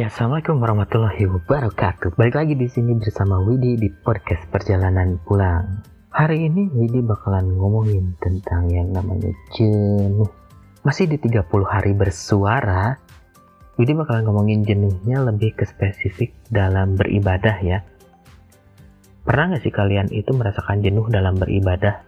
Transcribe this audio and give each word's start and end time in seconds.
Ya, 0.00 0.08
Assalamualaikum 0.08 0.64
warahmatullahi 0.64 1.28
wabarakatuh. 1.28 2.16
Balik 2.16 2.32
lagi 2.40 2.56
di 2.56 2.72
sini 2.72 2.96
bersama 2.96 3.36
Widi 3.44 3.76
di 3.76 3.92
podcast 3.92 4.48
perjalanan 4.48 5.20
pulang. 5.28 5.84
Hari 6.08 6.48
ini 6.48 6.72
Widi 6.72 7.04
bakalan 7.04 7.52
ngomongin 7.52 8.16
tentang 8.16 8.72
yang 8.72 8.96
namanya 8.96 9.28
jenuh. 9.52 10.24
Masih 10.88 11.04
di 11.04 11.20
30 11.20 11.44
hari 11.68 11.92
bersuara, 11.92 12.96
Widi 13.76 13.92
bakalan 13.92 14.24
ngomongin 14.24 14.64
jenuhnya 14.64 15.20
lebih 15.20 15.52
ke 15.52 15.68
spesifik 15.68 16.32
dalam 16.48 16.96
beribadah 16.96 17.60
ya. 17.60 17.84
Pernah 19.28 19.52
nggak 19.52 19.68
sih 19.68 19.74
kalian 19.76 20.08
itu 20.16 20.32
merasakan 20.32 20.80
jenuh 20.80 21.12
dalam 21.12 21.36
beribadah? 21.36 22.00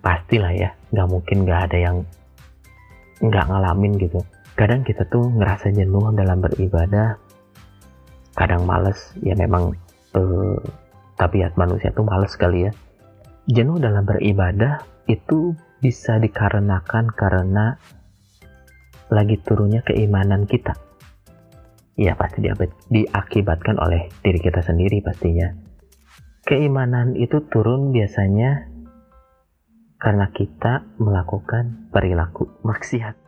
Pastilah 0.00 0.56
ya, 0.56 0.72
nggak 0.96 1.08
mungkin 1.12 1.44
nggak 1.44 1.60
ada 1.68 1.76
yang 1.84 1.96
nggak 3.20 3.44
ngalamin 3.44 3.92
gitu 4.00 4.24
kadang 4.58 4.82
kita 4.82 5.06
tuh 5.06 5.30
ngerasa 5.38 5.70
jenuh 5.70 6.10
dalam 6.18 6.42
beribadah. 6.42 7.14
Kadang 8.34 8.66
males 8.66 9.14
ya 9.22 9.38
memang 9.38 9.70
eh, 10.18 10.58
tabiat 11.14 11.54
manusia 11.54 11.94
tuh 11.94 12.02
males 12.02 12.34
kali 12.34 12.66
ya. 12.66 12.72
Jenuh 13.46 13.78
dalam 13.78 14.02
beribadah 14.02 14.82
itu 15.06 15.54
bisa 15.78 16.18
dikarenakan 16.18 17.14
karena 17.14 17.78
lagi 19.14 19.38
turunnya 19.46 19.86
keimanan 19.86 20.42
kita. 20.44 20.74
Ya 21.94 22.18
pasti 22.18 22.42
diakibatkan 22.90 23.78
oleh 23.78 24.10
diri 24.26 24.42
kita 24.42 24.60
sendiri 24.62 25.02
pastinya. 25.06 25.54
Keimanan 26.42 27.14
itu 27.14 27.46
turun 27.46 27.94
biasanya 27.94 28.66
karena 29.98 30.30
kita 30.30 30.86
melakukan 30.98 31.90
perilaku 31.90 32.46
maksiat 32.62 33.27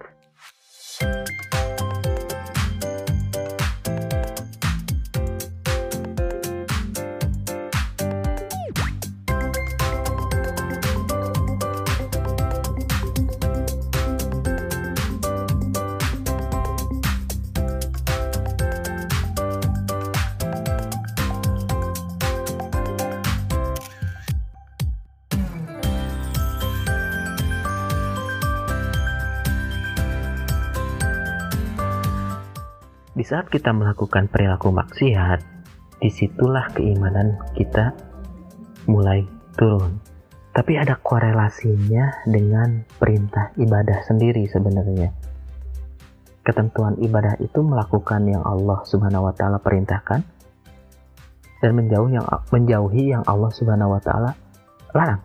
Di 33.21 33.29
saat 33.29 33.53
kita 33.53 33.77
melakukan 33.77 34.33
perilaku 34.33 34.73
maksiat, 34.73 35.45
di 36.01 36.09
situlah 36.09 36.73
keimanan 36.73 37.37
kita 37.53 37.93
mulai 38.89 39.29
turun. 39.61 40.01
Tapi 40.57 40.81
ada 40.81 40.97
korelasinya 40.97 42.25
dengan 42.25 42.81
perintah 42.97 43.53
ibadah 43.61 44.09
sendiri 44.09 44.49
sebenarnya. 44.49 45.13
Ketentuan 46.41 46.97
ibadah 46.97 47.37
itu 47.45 47.61
melakukan 47.61 48.25
yang 48.25 48.41
Allah 48.41 48.81
Subhanahu 48.89 49.29
wa 49.29 49.37
taala 49.37 49.61
perintahkan 49.61 50.25
dan 51.61 51.71
menjauhi 51.77 52.17
yang 52.17 52.25
menjauhi 52.25 53.05
yang 53.13 53.25
Allah 53.29 53.53
Subhanahu 53.53 54.01
wa 54.01 54.01
taala 54.01 54.33
larang. 54.97 55.21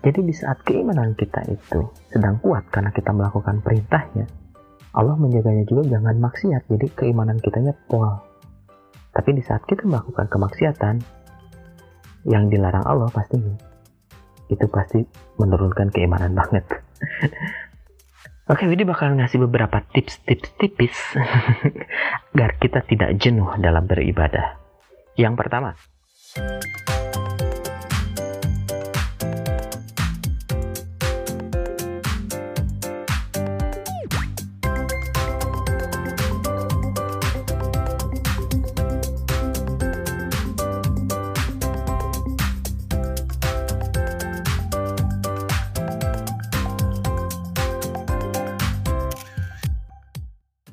Jadi 0.00 0.24
di 0.24 0.32
saat 0.32 0.64
keimanan 0.64 1.12
kita 1.12 1.44
itu 1.44 1.92
sedang 2.08 2.40
kuat 2.40 2.72
karena 2.72 2.88
kita 2.88 3.12
melakukan 3.12 3.60
perintahnya, 3.60 4.47
Allah 4.96 5.16
menjaganya 5.16 5.64
juga 5.68 5.98
jangan 5.98 6.16
maksiat 6.16 6.62
jadi 6.68 6.86
keimanan 6.96 7.40
kitanya 7.40 7.76
pol 7.88 8.08
tapi 9.12 9.34
di 9.34 9.42
saat 9.42 9.64
kita 9.66 9.84
melakukan 9.84 10.30
kemaksiatan 10.30 11.00
yang 12.28 12.48
dilarang 12.52 12.84
Allah 12.84 13.08
pastinya 13.10 13.56
itu 14.48 14.64
pasti 14.68 15.04
menurunkan 15.36 15.92
keimanan 15.92 16.32
banget 16.32 16.64
Oke, 18.48 18.64
Widi 18.64 18.88
bakal 18.88 19.12
ngasih 19.12 19.44
beberapa 19.44 19.84
tips-tips 19.92 20.56
tipis 20.56 20.96
agar 22.32 22.56
kita 22.56 22.80
tidak 22.88 23.20
jenuh 23.20 23.44
dalam 23.60 23.84
beribadah. 23.84 24.56
Yang 25.20 25.34
pertama, 25.36 25.76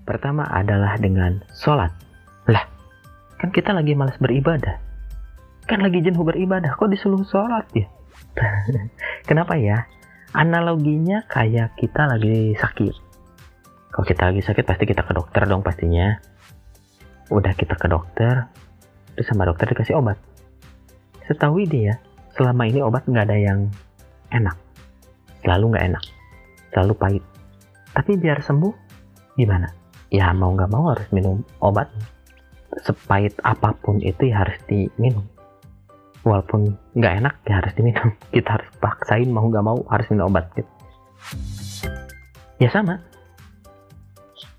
Pertama 0.05 0.45
adalah 0.45 1.01
dengan 1.01 1.41
sholat. 1.49 1.89
Lah, 2.45 2.61
kan 3.41 3.49
kita 3.49 3.73
lagi 3.73 3.97
malas 3.97 4.21
beribadah. 4.21 4.77
Kan 5.65 5.81
lagi 5.81 6.05
jenuh 6.05 6.21
beribadah, 6.21 6.77
kok 6.77 6.93
disuruh 6.93 7.25
sholat 7.25 7.65
ya? 7.73 7.89
Kenapa 9.29 9.57
ya? 9.57 9.89
Analoginya 10.37 11.25
kayak 11.25 11.73
kita 11.81 12.05
lagi 12.05 12.53
sakit. 12.53 12.95
Kalau 13.89 14.05
kita 14.05 14.29
lagi 14.29 14.45
sakit 14.45 14.61
pasti 14.61 14.85
kita 14.85 15.01
ke 15.01 15.13
dokter 15.17 15.41
dong 15.49 15.65
pastinya. 15.65 16.21
Udah 17.33 17.57
kita 17.57 17.73
ke 17.73 17.89
dokter, 17.89 18.45
terus 19.17 19.25
sama 19.25 19.49
dokter 19.49 19.65
dikasih 19.73 19.97
obat. 19.97 20.21
Setahu 21.25 21.65
dia, 21.65 21.97
selama 22.37 22.69
ini 22.69 22.85
obat 22.85 23.09
nggak 23.09 23.25
ada 23.25 23.37
yang 23.41 23.59
enak. 24.29 24.53
Selalu 25.41 25.65
nggak 25.73 25.85
enak. 25.89 26.03
Selalu 26.69 26.93
pahit. 26.93 27.23
Tapi 27.95 28.11
biar 28.19 28.43
sembuh, 28.43 28.73
gimana? 29.39 29.84
Ya 30.09 30.31
mau 30.33 30.53
nggak 30.53 30.71
mau 30.71 30.91
harus 30.93 31.07
minum 31.11 31.41
obat. 31.61 31.89
Sepahit 32.83 33.33
apa 33.41 33.71
pun 33.79 34.03
itu 34.03 34.29
ya 34.29 34.43
harus 34.43 34.59
diminum. 34.67 35.23
Walaupun 36.25 36.75
nggak 36.97 37.13
enak 37.23 37.35
ya 37.47 37.63
harus 37.63 37.73
diminum. 37.77 38.11
Kita 38.35 38.59
harus 38.59 38.69
paksain 38.81 39.29
mau 39.29 39.47
nggak 39.47 39.65
mau 39.65 39.79
harus 39.89 40.07
minum 40.11 40.29
obat 40.29 40.49
gitu. 40.57 40.71
Ya 42.59 42.69
sama. 42.71 43.01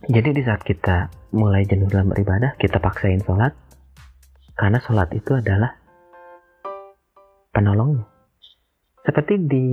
Jadi 0.07 0.39
di 0.39 0.43
saat 0.47 0.63
kita 0.63 1.11
mulai 1.35 1.67
jenuh 1.67 1.91
dalam 1.91 2.15
beribadah 2.15 2.55
kita 2.61 2.79
paksain 2.79 3.19
sholat. 3.27 3.51
Karena 4.55 4.79
sholat 4.79 5.11
itu 5.13 5.35
adalah 5.35 5.75
penolongnya. 7.51 8.07
Seperti 9.07 9.39
di 9.39 9.67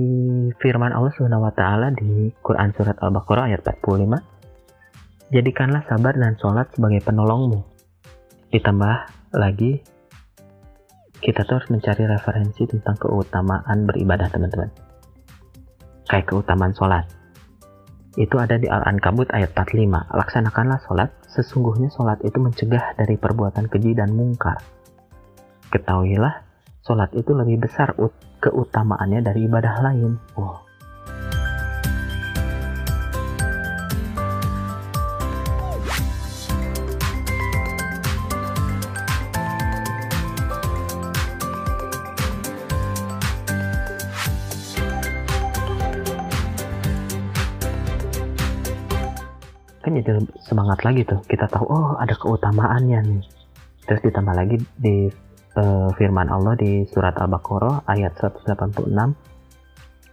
firman 0.62 0.94
Allah 0.94 1.10
Subhanahu 1.10 1.44
wa 1.44 1.52
taala 1.52 1.90
di 1.90 2.30
Quran 2.38 2.70
surat 2.70 2.94
Al-Baqarah 3.02 3.50
ayat 3.50 3.66
45 3.66 4.33
Jadikanlah 5.34 5.82
sabar 5.90 6.14
dan 6.14 6.38
sholat 6.38 6.70
sebagai 6.78 7.02
penolongmu. 7.10 7.58
Ditambah 8.54 8.96
lagi, 9.34 9.82
kita 11.18 11.42
terus 11.42 11.66
mencari 11.74 12.06
referensi 12.06 12.62
tentang 12.70 12.94
keutamaan 13.02 13.82
beribadah 13.82 14.30
teman-teman. 14.30 14.70
Kayak 16.06 16.30
keutamaan 16.30 16.70
sholat. 16.78 17.10
Itu 18.14 18.38
ada 18.38 18.62
di 18.62 18.70
Al-Ankabut 18.70 19.26
ayat 19.34 19.50
45. 19.58 20.06
Laksanakanlah 20.14 20.78
sholat, 20.86 21.10
sesungguhnya 21.26 21.90
sholat 21.90 22.22
itu 22.22 22.38
mencegah 22.38 22.94
dari 22.94 23.18
perbuatan 23.18 23.66
keji 23.66 23.98
dan 23.98 24.14
mungkar. 24.14 24.62
Ketahuilah, 25.74 26.46
sholat 26.86 27.10
itu 27.10 27.34
lebih 27.34 27.66
besar 27.66 27.90
keutamaannya 28.38 29.18
dari 29.18 29.50
ibadah 29.50 29.82
lain. 29.82 30.14
Wow, 30.38 30.62
jadi 50.02 50.18
semangat 50.42 50.82
lagi 50.82 51.06
tuh. 51.06 51.20
Kita 51.28 51.46
tahu 51.46 51.66
oh 51.70 51.94
ada 52.00 52.16
keutamaannya 52.18 52.98
nih. 53.06 53.22
Terus 53.84 54.00
ditambah 54.02 54.34
lagi 54.34 54.56
di 54.80 55.06
uh, 55.58 55.88
firman 55.94 56.26
Allah 56.30 56.54
di 56.58 56.82
surat 56.90 57.14
Al-Baqarah 57.14 57.86
ayat 57.86 58.16
186 58.18 58.90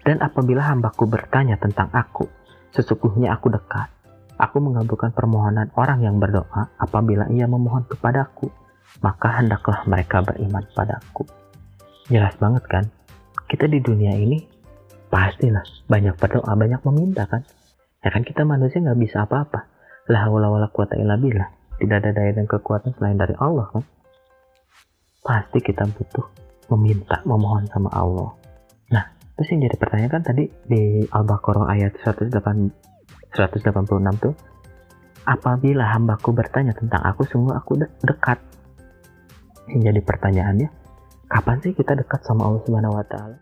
dan 0.02 0.18
apabila 0.20 0.66
hambaku 0.66 1.06
bertanya 1.06 1.58
tentang 1.62 1.90
aku 1.94 2.26
sesungguhnya 2.74 3.34
aku 3.34 3.54
dekat. 3.54 3.90
Aku 4.42 4.58
mengabulkan 4.58 5.14
permohonan 5.14 5.70
orang 5.78 6.02
yang 6.02 6.18
berdoa 6.18 6.74
apabila 6.82 7.30
ia 7.30 7.46
memohon 7.46 7.86
kepadaku 7.86 8.50
maka 9.06 9.40
hendaklah 9.40 9.86
mereka 9.86 10.26
beriman 10.26 10.66
padaku. 10.74 11.30
Jelas 12.10 12.34
banget 12.42 12.64
kan? 12.66 12.84
Kita 13.46 13.70
di 13.70 13.78
dunia 13.80 14.18
ini 14.18 14.42
pastilah 15.14 15.64
banyak 15.86 16.18
berdoa 16.18 16.52
banyak 16.58 16.82
meminta 16.90 17.30
kan? 17.30 17.46
Ya 18.02 18.10
kan 18.10 18.26
kita 18.26 18.42
manusia 18.42 18.82
nggak 18.82 18.98
bisa 18.98 19.30
apa-apa 19.30 19.71
la 20.12 20.28
haula 20.28 20.52
wala 20.52 20.68
quwata 20.68 21.00
illa 21.00 21.16
tidak 21.80 21.98
ada 22.04 22.10
daya 22.12 22.32
dan 22.36 22.46
kekuatan 22.46 22.92
selain 23.00 23.16
dari 23.16 23.34
Allah 23.40 23.66
kan? 23.72 23.84
Pasti 25.24 25.64
kita 25.64 25.88
butuh 25.88 26.26
meminta 26.76 27.24
memohon 27.24 27.66
sama 27.72 27.90
Allah. 27.96 28.36
Nah 28.92 29.04
terus 29.34 29.48
yang 29.56 29.66
jadi 29.66 29.78
pertanyaan 29.80 30.12
kan 30.12 30.24
tadi 30.28 30.46
di 30.68 31.08
Al-Baqarah 31.08 31.72
ayat 31.72 31.96
108 32.04 32.28
186 33.32 33.72
tuh 34.20 34.36
apabila 35.24 35.88
hambaku 35.96 36.36
bertanya 36.36 36.76
tentang 36.76 37.02
aku 37.02 37.24
sungguh 37.26 37.56
aku 37.56 37.80
de 37.80 37.88
dekat. 38.04 38.38
Yang 39.72 39.82
jadi 39.96 40.02
pertanyaannya 40.04 40.70
kapan 41.32 41.58
sih 41.64 41.72
kita 41.72 41.96
dekat 41.96 42.20
sama 42.28 42.52
Allah 42.52 42.62
Subhanahu 42.68 43.00
wa 43.00 43.06
taala 43.08 43.40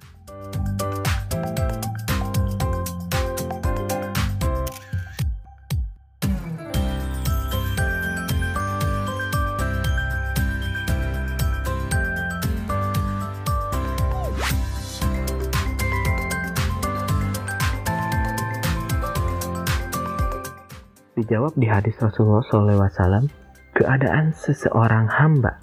Dijawab 21.29 21.61
di 21.61 21.69
hadis 21.69 21.93
Rasulullah 22.01 22.41
SAW, 22.89 23.29
keadaan 23.77 24.33
seseorang 24.33 25.05
hamba 25.13 25.61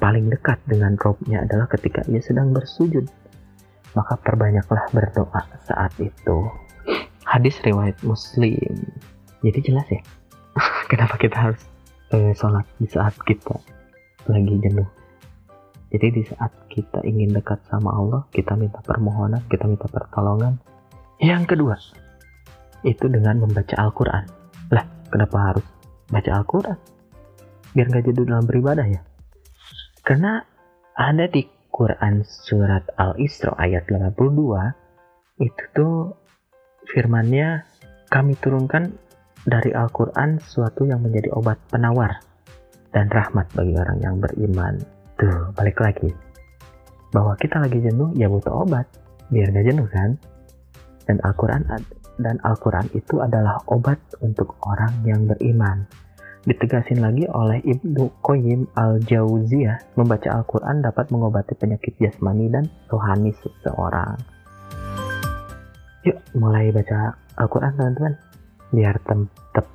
paling 0.00 0.32
dekat 0.32 0.56
dengan 0.64 0.96
robnya 0.96 1.44
adalah 1.44 1.68
ketika 1.68 2.00
ia 2.08 2.16
sedang 2.24 2.56
bersujud. 2.56 3.04
Maka 3.92 4.16
perbanyaklah 4.24 4.88
berdoa 4.88 5.44
saat 5.68 5.92
itu. 6.00 6.48
Hadis 7.28 7.60
riwayat 7.60 8.00
Muslim. 8.08 8.88
Jadi 9.44 9.58
jelas 9.60 9.84
ya, 9.92 10.00
kenapa 10.96 11.20
kita 11.20 11.36
harus 11.36 11.60
eh, 12.16 12.32
sholat 12.32 12.64
di 12.80 12.88
saat 12.88 13.12
kita 13.28 13.60
lagi 14.32 14.64
jenuh. 14.64 14.88
Jadi 15.92 16.08
di 16.08 16.22
saat 16.24 16.72
kita 16.72 17.04
ingin 17.04 17.36
dekat 17.36 17.60
sama 17.68 18.00
Allah, 18.00 18.24
kita 18.32 18.56
minta 18.56 18.80
permohonan, 18.80 19.44
kita 19.52 19.68
minta 19.68 19.92
pertolongan. 19.92 20.56
Yang 21.20 21.52
kedua, 21.52 21.76
itu 22.88 23.12
dengan 23.12 23.44
membaca 23.44 23.76
Al-Quran 23.76 24.40
Kenapa 25.12 25.52
harus 25.52 25.66
baca 26.08 26.30
Al-Quran? 26.40 26.78
Biar 27.76 27.86
nggak 27.92 28.04
jadi 28.08 28.20
dalam 28.24 28.48
beribadah 28.48 28.86
ya? 28.88 29.04
Karena 30.00 30.40
ada 30.96 31.28
di 31.28 31.44
Quran 31.68 32.24
surat 32.24 32.88
Al-Isra 32.96 33.52
ayat 33.60 33.88
82 33.92 35.44
itu 35.44 35.64
tuh 35.76 36.16
firmannya 36.88 37.64
kami 38.08 38.36
turunkan 38.40 38.92
dari 39.44 39.72
Al-Quran 39.76 40.40
sesuatu 40.40 40.88
yang 40.88 41.04
menjadi 41.04 41.32
obat 41.32 41.60
penawar 41.68 42.20
dan 42.92 43.08
rahmat 43.08 43.48
bagi 43.56 43.74
orang 43.76 43.98
yang 44.04 44.16
beriman. 44.20 44.80
Tuh, 45.16 45.52
balik 45.56 45.80
lagi. 45.80 46.12
Bahwa 47.12 47.36
kita 47.36 47.60
lagi 47.60 47.80
jenuh, 47.80 48.12
ya 48.16 48.28
butuh 48.28 48.64
obat. 48.64 48.84
Biar 49.32 49.48
gak 49.48 49.64
jenuh 49.64 49.88
kan? 49.88 50.16
Dan 51.08 51.20
Al-Quran 51.24 51.64
dan 52.22 52.38
Al-Quran 52.46 52.88
itu 52.94 53.18
adalah 53.18 53.60
obat 53.66 53.98
untuk 54.22 54.56
orang 54.62 55.02
yang 55.02 55.26
beriman. 55.26 55.84
Ditegasin 56.42 57.02
lagi 57.02 57.26
oleh 57.30 57.62
Ibnu 57.62 58.22
Qayyim 58.22 58.74
al-Jauziyah, 58.74 59.98
membaca 59.98 60.42
Al-Quran 60.42 60.82
dapat 60.82 61.10
mengobati 61.10 61.54
penyakit 61.54 61.98
jasmani 61.98 62.50
dan 62.50 62.66
rohani 62.90 63.30
seseorang. 63.42 64.18
Yuk, 66.02 66.18
mulai 66.34 66.70
baca 66.74 67.14
Al-Quran 67.38 67.74
teman-teman. 67.78 68.14
Biar 68.74 68.98
tetap 69.02 69.66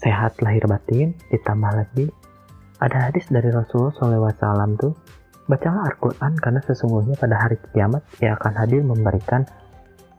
sehat 0.00 0.40
lahir 0.40 0.64
batin, 0.64 1.12
ditambah 1.28 1.72
lagi 1.76 2.08
ada 2.82 3.06
hadis 3.06 3.30
dari 3.30 3.46
Rasulullah 3.46 3.94
SAW 4.34 4.74
tuh, 4.74 4.90
bacalah 5.46 5.86
Al-Quran 5.86 6.34
karena 6.42 6.60
sesungguhnya 6.66 7.14
pada 7.14 7.38
hari 7.38 7.54
kiamat 7.70 8.02
ia 8.18 8.34
akan 8.34 8.52
hadir 8.58 8.82
memberikan 8.82 9.46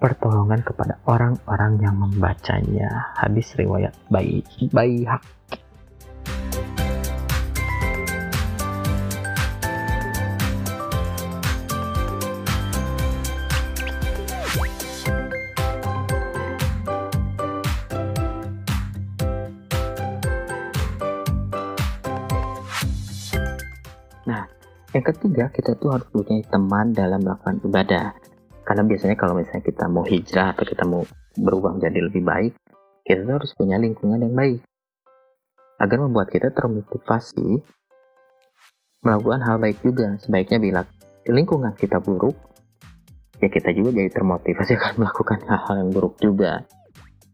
pertolongan 0.04 0.60
kepada 0.60 1.00
orang-orang 1.08 1.80
yang 1.80 1.96
membacanya. 1.96 3.16
Hadis 3.16 3.56
riwayat 3.56 3.96
bayi 4.12 4.44
bayi 4.76 5.08
hak. 5.08 5.24
Nah, 24.28 24.44
yang 24.92 25.06
ketiga, 25.08 25.48
kita 25.56 25.80
tuh 25.80 25.96
harus 25.96 26.08
punya 26.12 26.44
teman 26.52 26.92
dalam 26.92 27.24
melakukan 27.24 27.64
ibadah 27.64 28.33
karena 28.64 28.84
biasanya 28.88 29.16
kalau 29.20 29.36
misalnya 29.36 29.64
kita 29.64 29.86
mau 29.92 30.04
hijrah 30.08 30.56
atau 30.56 30.64
kita 30.64 30.84
mau 30.88 31.04
berubah 31.36 31.76
menjadi 31.76 32.00
lebih 32.00 32.24
baik 32.24 32.54
kita 33.04 33.28
harus 33.28 33.52
punya 33.60 33.76
lingkungan 33.76 34.24
yang 34.24 34.32
baik. 34.32 34.64
Agar 35.76 35.98
membuat 36.00 36.32
kita 36.32 36.56
termotivasi 36.56 37.60
melakukan 39.04 39.44
hal 39.44 39.60
baik 39.60 39.84
juga. 39.84 40.16
Sebaiknya 40.24 40.64
bila 40.64 40.82
lingkungan 41.28 41.76
kita 41.76 42.00
buruk 42.00 42.36
ya 43.44 43.52
kita 43.52 43.76
juga 43.76 43.92
jadi 43.92 44.08
termotivasi 44.08 44.72
akan 44.80 44.94
melakukan 45.04 45.40
hal-hal 45.44 45.76
yang 45.84 45.90
buruk 45.92 46.16
juga. 46.24 46.64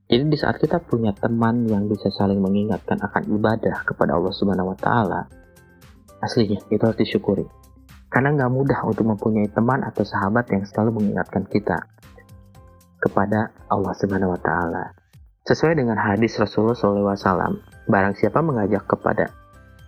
Jadi 0.10 0.26
di 0.26 0.38
saat 0.42 0.58
kita 0.58 0.82
punya 0.82 1.14
teman 1.14 1.70
yang 1.70 1.86
bisa 1.86 2.10
saling 2.10 2.42
mengingatkan 2.42 2.98
akan 2.98 3.30
ibadah 3.30 3.86
kepada 3.86 4.18
Allah 4.18 4.34
Subhanahu 4.34 4.74
wa 4.74 4.78
taala 4.82 5.30
aslinya 6.20 6.60
itu 6.68 6.84
harus 6.84 7.00
disyukuri 7.00 7.46
karena 8.10 8.34
nggak 8.34 8.52
mudah 8.52 8.80
untuk 8.90 9.06
mempunyai 9.06 9.48
teman 9.54 9.86
atau 9.86 10.02
sahabat 10.02 10.50
yang 10.50 10.66
selalu 10.66 11.02
mengingatkan 11.02 11.46
kita 11.46 11.78
kepada 13.00 13.54
Allah 13.70 13.94
Subhanahu 13.96 14.34
wa 14.34 14.42
taala. 14.42 14.92
Sesuai 15.46 15.78
dengan 15.78 15.98
hadis 15.98 16.38
Rasulullah 16.38 16.78
SAW, 16.78 17.58
barang 17.90 18.14
siapa 18.20 18.44
mengajak 18.44 18.86
kepada 18.86 19.34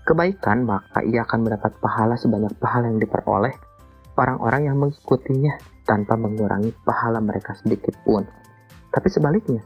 kebaikan, 0.08 0.66
maka 0.66 1.06
ia 1.06 1.22
akan 1.28 1.46
mendapat 1.46 1.76
pahala 1.78 2.18
sebanyak 2.18 2.56
pahala 2.58 2.90
yang 2.90 2.98
diperoleh 2.98 3.54
orang-orang 4.18 4.62
yang 4.70 4.78
mengikutinya 4.80 5.58
tanpa 5.86 6.18
mengurangi 6.18 6.74
pahala 6.86 7.20
mereka 7.22 7.58
sedikit 7.58 7.94
pun. 8.06 8.26
Tapi 8.92 9.08
sebaliknya, 9.12 9.62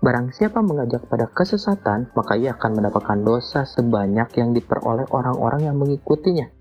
barang 0.00 0.32
siapa 0.32 0.62
mengajak 0.62 1.06
pada 1.10 1.26
kesesatan, 1.32 2.12
maka 2.14 2.38
ia 2.38 2.54
akan 2.54 2.82
mendapatkan 2.82 3.18
dosa 3.24 3.66
sebanyak 3.66 4.30
yang 4.36 4.54
diperoleh 4.54 5.10
orang-orang 5.10 5.68
yang 5.70 5.76
mengikutinya 5.76 6.55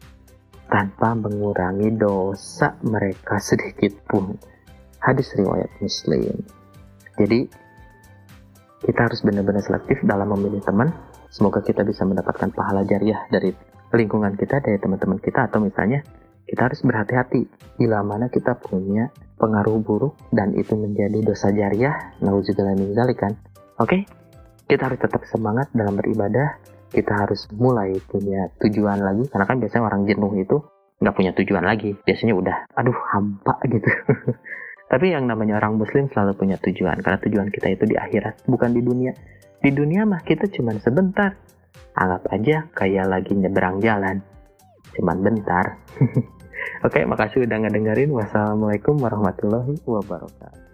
tanpa 0.76 1.16
mengurangi 1.16 1.88
dosa 1.96 2.76
mereka 2.84 3.40
sedikit 3.40 3.96
pun. 4.12 4.36
Hadis 5.00 5.32
riwayat 5.40 5.72
Muslim. 5.80 6.36
Jadi 7.16 7.48
kita 8.84 9.08
harus 9.08 9.24
benar-benar 9.24 9.64
selektif 9.64 10.04
dalam 10.04 10.36
memilih 10.36 10.60
teman. 10.68 10.92
Semoga 11.32 11.64
kita 11.64 11.88
bisa 11.88 12.04
mendapatkan 12.04 12.52
pahala 12.52 12.84
jariah 12.84 13.24
dari 13.32 13.56
lingkungan 13.96 14.36
kita, 14.36 14.60
dari 14.60 14.76
teman-teman 14.76 15.16
kita, 15.24 15.48
atau 15.48 15.64
misalnya 15.64 16.04
kita 16.44 16.68
harus 16.68 16.84
berhati-hati 16.84 17.48
bila 17.80 18.04
mana 18.04 18.28
kita 18.28 18.60
punya 18.60 19.08
pengaruh 19.40 19.80
buruk 19.80 20.20
dan 20.36 20.52
itu 20.60 20.76
menjadi 20.76 21.24
dosa 21.24 21.56
jariah. 21.56 22.20
Nauzubillah 22.20 22.76
min 22.76 22.92
kan. 23.16 23.32
Oke, 23.80 24.04
kita 24.68 24.92
harus 24.92 25.00
tetap 25.00 25.24
semangat 25.32 25.72
dalam 25.72 25.96
beribadah 25.96 26.60
kita 26.92 27.14
harus 27.26 27.48
mulai 27.56 27.96
punya 28.06 28.52
tujuan 28.62 29.02
lagi. 29.02 29.26
Karena 29.30 29.46
kan 29.48 29.58
biasanya 29.62 29.84
orang 29.86 30.02
jenuh 30.06 30.34
itu 30.38 30.58
nggak 31.02 31.16
punya 31.16 31.32
tujuan 31.38 31.64
lagi. 31.66 31.92
Biasanya 32.06 32.34
udah 32.36 32.58
aduh 32.78 32.98
hampa 33.14 33.56
gitu. 33.74 33.90
Tapi 34.86 35.06
yang 35.12 35.26
namanya 35.26 35.58
orang 35.58 35.82
muslim 35.82 36.06
selalu 36.12 36.38
punya 36.38 36.58
tujuan. 36.62 37.02
Karena 37.02 37.18
tujuan 37.22 37.48
kita 37.50 37.68
itu 37.74 37.84
di 37.90 37.96
akhirat 37.98 38.46
bukan 38.46 38.72
di 38.74 38.82
dunia. 38.82 39.12
Di 39.62 39.72
dunia 39.74 40.06
mah 40.06 40.22
kita 40.22 40.50
cuma 40.54 40.76
sebentar. 40.78 41.34
Anggap 41.96 42.28
aja 42.32 42.68
kayak 42.76 43.06
lagi 43.08 43.34
nyeberang 43.34 43.80
jalan. 43.82 44.22
Cuman 44.94 45.18
bentar. 45.24 45.80
Oke 46.86 47.04
makasih 47.08 47.48
udah 47.48 47.58
ngedengerin. 47.66 48.12
Wassalamualaikum 48.14 49.00
warahmatullahi 49.00 49.80
wabarakatuh 49.84 50.65